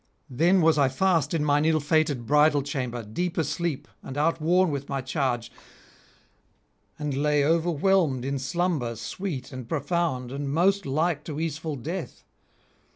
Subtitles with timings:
[0.31, 4.89] Then was I fast in mine ill fated bridal chamber, deep asleep and outworn with
[4.89, 5.51] my charge,
[6.97, 12.23] and lay overwhelmed in slumber sweet and profound and most like to easeful death.